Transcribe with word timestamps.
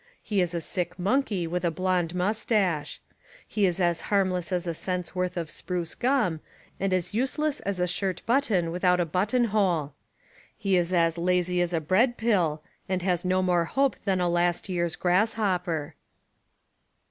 He 0.23 0.41
is 0.41 0.55
a 0.55 0.61
sick 0.61 0.97
monkey 0.97 1.45
with 1.45 1.63
a 1.63 1.69
blonde 1.69 2.15
mustash. 2.15 2.97
He 3.47 3.67
is 3.67 3.79
as 3.79 4.01
harmless 4.09 4.51
as 4.51 4.65
a 4.65 4.73
cent's 4.73 5.13
worth 5.13 5.37
of 5.37 5.51
spruce 5.51 5.93
gum 5.93 6.39
and 6.79 6.91
as 6.91 7.13
useless 7.13 7.59
as 7.59 7.79
a 7.79 7.85
shirt 7.85 8.23
button 8.25 8.71
without 8.71 8.99
a 8.99 9.05
button 9.05 9.43
hole. 9.53 9.93
He 10.57 10.75
is 10.75 10.91
as 10.91 11.19
lazy 11.19 11.61
as 11.61 11.71
a 11.71 11.75
132 11.79 12.25
American 12.25 12.25
Humour 12.25 12.57
bread 12.57 12.57
pill, 12.89 12.93
and 12.93 13.01
has 13.03 13.23
no 13.23 13.43
more 13.43 13.65
hope 13.65 13.95
than 14.05 14.19
a 14.19 14.27
last 14.27 14.67
year's 14.69 14.95
grass 14.95 15.33
hopper." 15.33 15.93